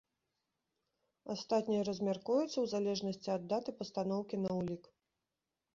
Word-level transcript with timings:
Астатняе 1.33 1.83
размяркуецца 1.89 2.49
ў 2.59 2.65
залежнасці 2.73 3.29
ад 3.39 3.43
даты 3.53 3.69
пастаноўкі 3.83 4.35
на 4.45 4.51
ўлік. 4.59 4.83